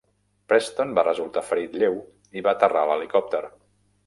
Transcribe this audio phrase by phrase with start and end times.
[0.53, 2.01] Preston va resultar ferit lleu
[2.41, 3.45] i va aterrar l'helicòpter.